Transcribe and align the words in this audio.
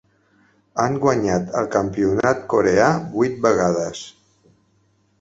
Han 0.83 0.97
guanyat 1.03 1.53
el 1.61 1.69
campionat 1.77 2.43
coreà 2.57 2.91
vuit 3.15 3.39
vegades. 3.49 4.07